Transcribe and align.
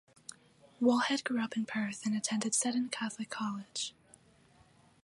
Wallhead 0.81 1.23
grew 1.23 1.43
up 1.43 1.55
in 1.55 1.67
Perth 1.67 2.07
and 2.07 2.17
attended 2.17 2.55
Seton 2.55 2.89
Catholic 2.89 3.29
College. 3.29 3.93